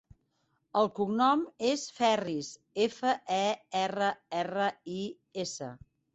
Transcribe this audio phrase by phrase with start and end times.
[0.79, 2.49] El cognom és Ferris:
[2.87, 3.47] efa, e,
[3.83, 4.09] erra,
[4.41, 4.99] erra, i,
[5.47, 5.71] essa.